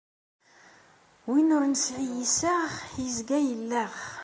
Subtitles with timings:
[1.29, 3.93] Win ur nesɛi iseɣ, yezga yelleɣ.